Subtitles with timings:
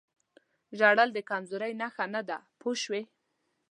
[0.77, 3.01] ژړل د کمزورۍ نښه نه ده پوه شوې!.